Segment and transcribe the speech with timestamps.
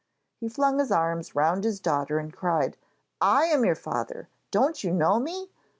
[0.39, 2.75] He flung his arms round his daughter and cried.
[3.21, 4.29] 'I am your father.
[4.49, 5.51] Don't you know me?